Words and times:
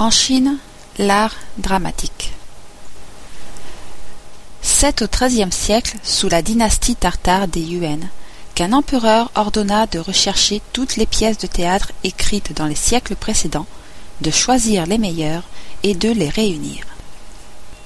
En 0.00 0.12
Chine, 0.12 0.58
l'art 0.98 1.34
dramatique. 1.56 2.32
C'est 4.62 5.02
au 5.02 5.08
XIIIe 5.08 5.50
siècle, 5.50 5.96
sous 6.04 6.28
la 6.28 6.40
dynastie 6.40 6.94
tartare 6.94 7.48
des 7.48 7.62
Yuan, 7.62 8.08
qu'un 8.54 8.72
empereur 8.74 9.32
ordonna 9.34 9.88
de 9.88 9.98
rechercher 9.98 10.62
toutes 10.72 10.94
les 10.94 11.06
pièces 11.06 11.38
de 11.38 11.48
théâtre 11.48 11.90
écrites 12.04 12.52
dans 12.52 12.66
les 12.66 12.76
siècles 12.76 13.16
précédents, 13.16 13.66
de 14.20 14.30
choisir 14.30 14.86
les 14.86 14.98
meilleures 14.98 15.48
et 15.82 15.96
de 15.96 16.12
les 16.12 16.28
réunir. 16.28 16.84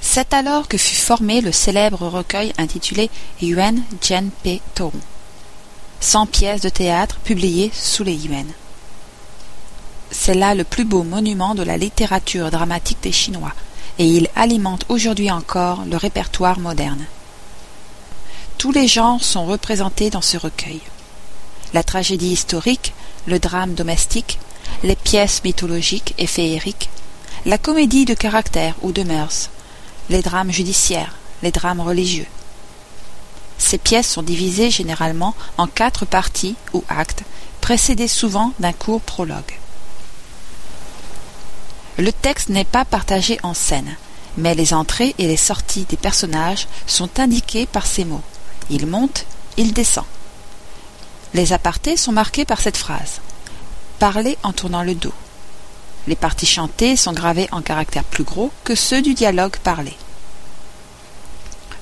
C'est 0.03 0.35
alors 0.35 0.69
que 0.69 0.77
fut 0.77 0.95
formé 0.95 1.41
le 1.41 1.51
célèbre 1.51 2.07
recueil 2.09 2.53
intitulé 2.59 3.09
Yuan 3.41 3.81
Jian 4.03 4.27
Pe 4.45 4.59
Tong, 4.75 4.93
cent 6.01 6.27
pièces 6.27 6.61
de 6.61 6.69
théâtre 6.69 7.17
publiées 7.25 7.71
sous 7.73 8.05
les 8.05 8.17
Yuan. 8.17 8.53
C'est 10.15 10.35
là 10.35 10.55
le 10.55 10.63
plus 10.63 10.85
beau 10.85 11.05
monument 11.05 11.55
de 11.55 11.63
la 11.63 11.79
littérature 11.79 12.51
dramatique 12.51 12.99
des 13.03 13.13
Chinois, 13.13 13.55
et 13.99 14.07
il 14.07 14.29
alimente 14.37 14.85
aujourd'hui 14.91 15.31
encore 15.31 15.85
le 15.91 15.97
répertoire 15.97 16.59
moderne. 16.59 17.07
Tous 18.59 18.73
les 18.73 18.87
genres 18.87 19.25
sont 19.25 19.47
représentés 19.47 20.11
dans 20.11 20.21
ce 20.21 20.37
recueil. 20.37 20.83
La 21.73 21.83
tragédie 21.83 22.29
historique, 22.29 22.93
le 23.27 23.39
drame 23.39 23.73
domestique, 23.73 24.39
les 24.83 24.97
pièces 24.97 25.43
mythologiques 25.45 26.15
et 26.19 26.27
féeriques, 26.27 26.91
la 27.47 27.57
comédie 27.57 28.05
de 28.05 28.15
caractère 28.15 28.75
ou 28.83 28.93
de 28.93 29.05
mœurs, 29.05 29.49
les 30.11 30.21
drames 30.21 30.53
judiciaires, 30.53 31.17
les 31.43 31.53
drames 31.53 31.81
religieux. 31.81 32.27
Ces 33.57 33.79
pièces 33.79 34.11
sont 34.11 34.23
divisées 34.23 34.71
généralement 34.71 35.35
en 35.57 35.67
quatre 35.67 36.05
parties 36.05 36.57
ou 36.75 36.85
actes, 36.91 37.23
précédées 37.63 38.09
souvent 38.09 38.53
d'un 38.61 38.73
court 38.73 39.01
prologue. 39.01 39.59
Le 42.03 42.13
texte 42.13 42.49
n'est 42.49 42.65
pas 42.65 42.85
partagé 42.85 43.39
en 43.45 43.55
scènes, 43.55 43.95
mais 44.37 44.57
les 44.57 44.75
entrées 44.75 45.15
et 45.19 45.29
les 45.29 45.37
sorties 45.37 45.87
des 45.89 45.97
personnages 45.97 46.67
sont 46.89 47.21
indiqués 47.21 47.65
par 47.65 47.87
ces 47.87 48.05
mots. 48.05 48.25
Il 48.71 48.89
monte, 48.89 49.25
il 49.57 49.73
descend. 49.73 50.05
Les 51.33 51.53
apartés 51.53 51.97
sont 51.97 52.11
marqués 52.11 52.45
par 52.45 52.61
cette 52.61 52.77
phrase. 52.77 53.21
Parler 54.01 54.37
en 54.43 54.53
tournant 54.53 54.83
le 54.83 54.97
dos. 54.97 55.13
Les 56.09 56.17
parties 56.17 56.45
chantées 56.45 56.97
sont 56.97 57.13
gravées 57.13 57.49
en 57.53 57.63
caractères 57.63 58.03
plus 58.03 58.25
gros 58.25 58.51
que 58.65 58.75
ceux 58.75 59.01
du 59.01 59.15
dialogue 59.15 59.59
parlé. 59.59 59.93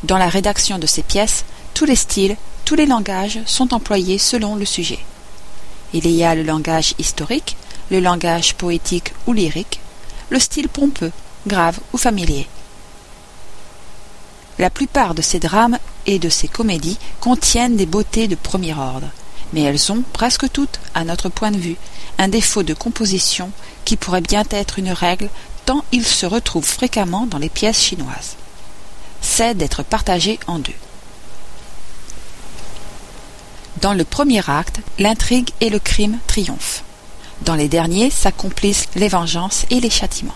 Dans 0.03 0.19
la 0.19 0.29
rédaction 0.29 0.79
de 0.79 0.87
ces 0.87 1.03
pièces, 1.03 1.47
tous 1.73 1.87
les 1.87 1.97
styles, 1.97 2.37
tous 2.67 2.75
les 2.75 2.85
langages 2.85 3.39
sont 3.47 3.73
employés 3.73 4.19
selon 4.19 4.55
le 4.55 4.67
sujet. 4.67 5.01
Il 5.95 6.07
y 6.11 6.25
a 6.25 6.35
le 6.35 6.43
langage 6.43 6.95
historique, 6.99 7.57
le 7.91 8.01
langage 8.01 8.55
poétique 8.57 9.15
ou 9.27 9.33
lyrique, 9.33 9.81
le 10.31 10.39
style 10.39 10.69
pompeux, 10.69 11.13
grave 11.47 11.79
ou 11.93 11.99
familier. 11.99 12.47
La 14.59 14.71
plupart 14.71 15.15
de 15.15 15.23
ces 15.23 15.39
drames 15.39 15.79
et 16.07 16.19
de 16.19 16.29
ces 16.29 16.49
comédies 16.49 16.99
contiennent 17.21 17.77
des 17.77 17.87
beautés 17.87 18.29
de 18.29 18.35
premier 18.35 18.75
ordre, 18.75 19.09
mais 19.53 19.63
elles 19.63 19.91
ont, 19.91 20.03
presque 20.13 20.51
toutes, 20.51 20.81
à 20.95 21.05
notre 21.05 21.29
point 21.29 21.51
de 21.51 21.59
vue, 21.59 21.77
un 22.19 22.29
défaut 22.29 22.63
de 22.63 22.75
composition 22.75 23.51
qui 23.85 23.97
pourrait 23.97 24.21
bien 24.21 24.45
être 24.51 24.79
une 24.79 24.93
règle 24.93 25.29
tant 25.67 25.85
il 25.93 26.05
se 26.05 26.27
retrouve 26.27 26.65
fréquemment 26.65 27.27
dans 27.27 27.39
les 27.39 27.49
pièces 27.49 27.81
chinoises. 27.81 28.37
C'est 29.21 29.55
d'être 29.55 29.83
partagé 29.83 30.39
en 30.47 30.59
deux. 30.59 30.73
Dans 33.81 33.95
le 33.95 34.05
premier 34.05 34.43
acte, 34.49 34.81
l'intrigue 34.99 35.51
et 35.61 35.71
le 35.71 35.79
crime 35.79 36.19
triomphent. 36.27 36.85
Dans 37.43 37.55
les 37.55 37.69
derniers 37.69 38.11
s'accomplissent 38.11 38.89
les 38.95 39.09
vengeances 39.09 39.65
et 39.71 39.81
les 39.81 39.91
châtiments. 39.91 40.35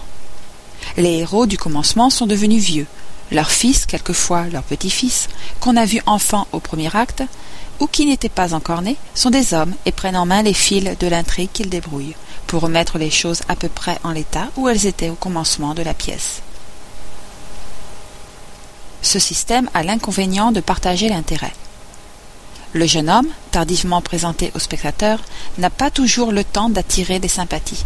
Les 0.97 1.19
héros 1.19 1.47
du 1.47 1.59
commencement 1.59 2.11
sont 2.11 2.27
devenus 2.27 2.63
vieux, 2.63 2.87
leurs 3.31 3.51
fils, 3.51 3.87
quelquefois 3.87 4.47
leurs 4.47 4.63
petits-fils, 4.63 5.29
qu'on 5.61 5.77
a 5.77 5.85
vus 5.85 6.03
enfants 6.07 6.47
au 6.53 6.61
premier 6.61 6.95
acte, 6.95 7.23
ou 7.81 7.87
qui 7.87 8.07
n'étaient 8.07 8.29
pas 8.29 8.55
encore 8.55 8.83
nés, 8.83 8.97
sont 9.15 9.31
des 9.31 9.55
hommes 9.55 9.75
et 9.87 9.93
prennent 9.93 10.17
en 10.17 10.27
main 10.27 10.43
les 10.43 10.55
fils 10.55 10.97
de 10.99 11.07
l'intrigue 11.07 11.51
qu'ils 11.53 11.71
débrouillent, 11.71 12.17
pour 12.47 12.63
remettre 12.63 12.99
les 12.99 13.11
choses 13.11 13.43
à 13.49 13.57
peu 13.57 13.69
près 13.69 13.99
en 14.05 14.13
l'état 14.13 14.49
où 14.57 14.69
elles 14.69 14.87
étaient 14.87 15.11
au 15.11 15.15
commencement 15.15 15.75
de 15.75 15.83
la 15.83 15.95
pièce. 15.95 16.43
Ce 19.03 19.19
système 19.19 19.69
a 19.75 19.83
l'inconvénient 19.83 20.53
de 20.53 20.61
partager 20.61 21.09
l'intérêt. 21.09 21.53
Le 22.75 22.87
jeune 22.87 23.09
homme, 23.09 23.29
tardivement 23.53 24.03
présenté 24.03 24.51
au 24.57 24.59
spectateur, 24.59 25.21
n'a 25.59 25.71
pas 25.71 25.93
toujours 25.93 26.33
le 26.33 26.43
temps 26.43 26.69
d'attirer 26.69 27.21
des 27.21 27.29
sympathies. 27.29 27.85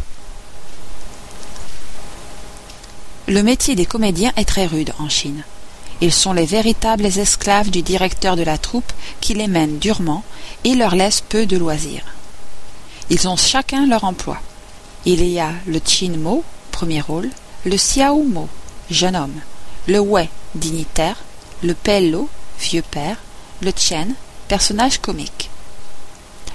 Le 3.26 3.42
métier 3.42 3.74
des 3.74 3.84
comédiens 3.84 4.32
est 4.36 4.46
très 4.46 4.64
rude 4.64 4.94
en 4.98 5.10
Chine. 5.10 5.44
Ils 6.00 6.12
sont 6.12 6.32
les 6.32 6.46
véritables 6.46 7.04
esclaves 7.04 7.68
du 7.68 7.82
directeur 7.82 8.34
de 8.34 8.42
la 8.42 8.56
troupe 8.56 8.90
qui 9.20 9.34
les 9.34 9.46
mène 9.46 9.78
durement 9.78 10.24
et 10.64 10.74
leur 10.74 10.94
laisse 10.94 11.20
peu 11.20 11.44
de 11.44 11.58
loisirs. 11.58 12.06
Ils 13.10 13.28
ont 13.28 13.36
chacun 13.36 13.86
leur 13.86 14.04
emploi. 14.04 14.38
Il 15.04 15.22
y 15.22 15.38
a 15.38 15.52
le 15.66 15.80
Chin 15.84 16.16
Mo, 16.16 16.44
premier 16.72 17.02
rôle, 17.02 17.28
le 17.66 17.76
Xiao 17.76 18.22
Mo, 18.22 18.48
jeune 18.90 19.16
homme, 19.16 19.40
le 19.86 19.98
Wei, 19.98 20.30
dignitaire, 20.54 21.16
le 21.62 21.74
Pello, 21.74 22.30
vieux 22.58 22.82
père, 22.82 23.18
le 23.60 23.72
Chen, 23.76 24.14
personnage 24.48 24.98
comique. 24.98 25.50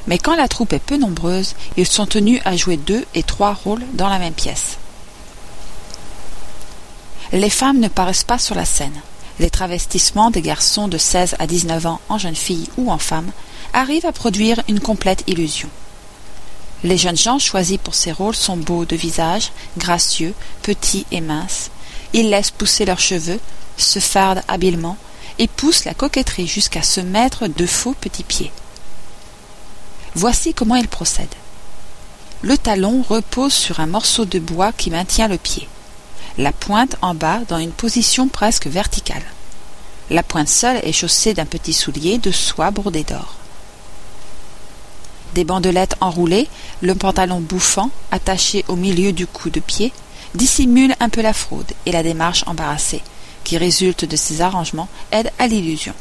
Mais 0.08 0.18
quand 0.18 0.36
la 0.36 0.48
troupe 0.48 0.74
est 0.74 0.80
peu 0.80 0.98
nombreuse, 0.98 1.56
ils 1.78 1.88
sont 1.88 2.06
tenus 2.06 2.42
à 2.44 2.58
jouer 2.58 2.78
deux 2.78 3.06
et 3.16 3.24
trois 3.24 3.54
rôles 3.54 3.84
dans 3.94 4.10
la 4.10 4.20
même 4.20 4.34
pièce. 4.34 4.78
Les 7.32 7.50
femmes 7.50 7.80
ne 7.80 7.88
paraissent 7.88 8.26
pas 8.26 8.38
sur 8.38 8.56
la 8.56 8.66
scène. 8.66 9.00
Les 9.40 9.50
travestissements 9.50 10.30
des 10.30 10.42
garçons 10.42 10.88
de 10.88 10.98
16 10.98 11.36
à 11.40 11.48
19 11.48 11.86
ans 11.86 12.02
en 12.10 12.18
jeunes 12.18 12.36
filles 12.36 12.70
ou 12.78 12.92
en 12.92 13.00
femmes 13.00 13.32
arrivent 13.74 14.06
à 14.06 14.12
produire 14.12 14.62
une 14.68 14.80
complète 14.80 15.24
illusion. 15.28 15.70
Les 16.84 16.98
jeunes 16.98 17.18
gens 17.18 17.40
choisis 17.40 17.78
pour 17.78 17.96
ces 17.96 18.12
rôles 18.12 18.36
sont 18.36 18.58
beaux 18.58 18.86
de 18.86 18.96
visage, 18.96 19.52
gracieux, 19.78 20.36
petits 20.62 21.06
et 21.12 21.22
minces. 21.22 21.72
Ils 22.12 22.30
laissent 22.30 22.52
pousser 22.52 22.86
leurs 22.86 23.00
cheveux, 23.00 23.40
se 23.78 24.00
fardent 24.00 24.44
habilement 24.48 24.98
et 25.40 25.48
poussent 25.48 25.86
la 25.86 25.94
coquetterie 25.94 26.48
jusqu'à 26.48 26.84
se 26.84 27.02
mettre 27.02 27.48
de 27.48 27.66
faux 27.66 27.96
petits 28.00 28.24
pieds. 28.24 28.52
Voici 30.16 30.54
comment 30.54 30.76
ils 30.76 30.88
procèdent. 30.88 31.28
Le 32.42 32.58
talon 32.58 33.04
repose 33.08 33.54
sur 33.54 33.80
un 33.80 33.88
morceau 33.88 34.26
de 34.26 34.40
bois 34.40 34.72
qui 34.74 34.92
maintient 34.92 35.28
le 35.28 35.38
pied 35.38 35.68
la 36.38 36.52
pointe 36.52 36.96
en 37.02 37.14
bas 37.14 37.42
dans 37.48 37.58
une 37.58 37.72
position 37.72 38.28
presque 38.28 38.68
verticale. 38.68 39.24
La 40.10 40.24
pointe 40.24 40.50
seule 40.50 40.80
est 40.84 40.92
chaussée 40.92 41.34
d'un 41.34 41.46
petit 41.46 41.74
soulier 41.74 42.18
de 42.18 42.32
soie 42.32 42.72
brodé 42.72 43.04
d'or. 43.04 43.36
Des 45.36 45.44
bandelettes 45.44 45.96
enroulées, 46.02 46.48
le 46.82 46.96
pantalon 46.96 47.40
bouffant, 47.40 47.90
attaché 48.12 48.66
au 48.68 48.76
milieu 48.76 49.12
du 49.12 49.26
cou 49.26 49.50
de 49.50 49.60
pied, 49.60 49.94
dissimulent 50.36 50.96
un 51.00 51.10
peu 51.10 51.22
la 51.22 51.34
fraude 51.34 51.72
et 51.86 51.92
la 51.92 52.04
démarche 52.04 52.44
embarrassée, 52.48 53.02
qui 53.44 53.58
résulte 53.58 54.06
de 54.06 54.16
ces 54.16 54.42
arrangements, 54.42 54.90
aide 55.12 55.32
à 55.40 55.48
l'illusion. 55.48 55.94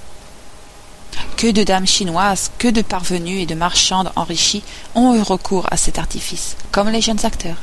Que 1.36 1.50
de 1.50 1.64
dames 1.64 1.86
chinoises, 1.86 2.50
que 2.58 2.68
de 2.68 2.82
parvenues 2.82 3.40
et 3.40 3.46
de 3.46 3.54
marchandes 3.54 4.12
enrichies 4.16 4.62
ont 4.94 5.14
eu 5.14 5.22
recours 5.22 5.66
à 5.70 5.76
cet 5.76 5.98
artifice, 5.98 6.56
comme 6.70 6.88
les 6.88 7.00
jeunes 7.00 7.24
acteurs. 7.24 7.58